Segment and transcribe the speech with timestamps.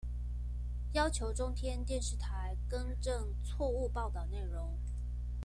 [0.95, 4.79] 要求中天電視台更正錯誤報導內容